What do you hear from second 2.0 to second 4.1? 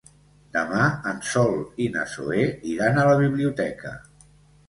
Zoè iran a la biblioteca.